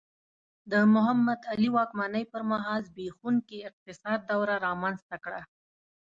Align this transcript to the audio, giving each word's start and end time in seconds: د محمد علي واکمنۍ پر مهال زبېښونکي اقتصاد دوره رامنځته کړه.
د 0.71 0.73
محمد 0.93 1.39
علي 1.51 1.69
واکمنۍ 1.77 2.23
پر 2.31 2.41
مهال 2.51 2.79
زبېښونکي 2.89 3.57
اقتصاد 3.69 4.19
دوره 4.31 4.55
رامنځته 4.67 5.15
کړه. 5.23 5.41